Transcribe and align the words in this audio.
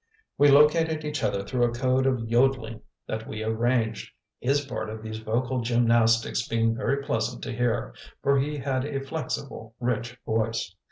We 0.35 0.49
located 0.49 1.05
each 1.05 1.23
other 1.23 1.43
through 1.43 1.65
a 1.65 1.71
code 1.75 2.07
of 2.07 2.27
yodeling 2.27 2.81
that 3.05 3.27
we 3.27 3.43
arranged; 3.43 4.11
his 4.39 4.61
part 4.65 4.89
of 4.89 5.03
these 5.03 5.19
vocal 5.19 5.61
gymnastics 5.61 6.47
being 6.47 6.75
very 6.75 7.03
pleasant 7.03 7.43
to 7.43 7.53
hear, 7.55 7.93
for 8.23 8.39
he 8.39 8.57
had 8.57 8.83
a 8.83 9.01
flexible, 9.01 9.75
rich 9.79 10.17
voice. 10.25 10.73